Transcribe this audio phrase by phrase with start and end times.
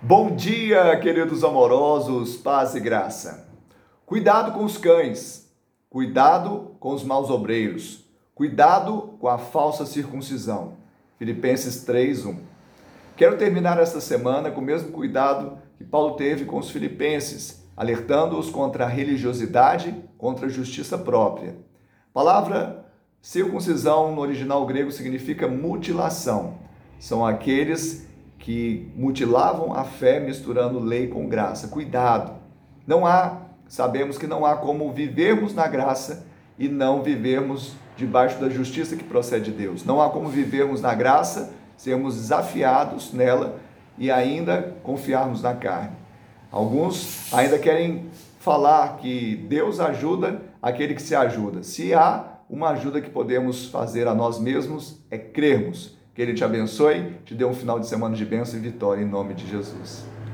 [0.00, 3.48] Bom dia, queridos amorosos, paz e graça.
[4.06, 5.52] Cuidado com os cães,
[5.90, 10.74] cuidado com os maus obreiros, cuidado com a falsa circuncisão.
[11.18, 12.36] Filipenses 3:1.
[13.16, 18.50] Quero terminar esta semana com o mesmo cuidado que Paulo teve com os filipenses, alertando-os
[18.50, 21.56] contra a religiosidade, contra a justiça própria.
[22.10, 22.86] A palavra
[23.20, 26.54] circuncisão no original grego significa mutilação.
[27.00, 28.06] São aqueles
[28.48, 31.68] que mutilavam a fé misturando lei com graça.
[31.68, 32.32] Cuidado.
[32.86, 36.24] Não há, sabemos que não há como vivermos na graça
[36.58, 39.84] e não vivermos debaixo da justiça que procede de Deus.
[39.84, 43.60] Não há como vivermos na graça, sermos desafiados nela
[43.98, 45.94] e ainda confiarmos na carne.
[46.50, 48.06] Alguns ainda querem
[48.40, 51.62] falar que Deus ajuda aquele que se ajuda.
[51.62, 56.42] Se há uma ajuda que podemos fazer a nós mesmos, é crermos que Ele te
[56.42, 60.04] abençoe, te dê um final de semana de bênção e vitória em nome de Jesus.